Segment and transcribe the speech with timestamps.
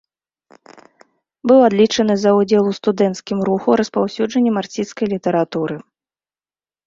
[1.49, 5.75] Быў адлічаны за ўдзел у студэнцкім руху, распаўсюджанне марксісцкай літаратуры.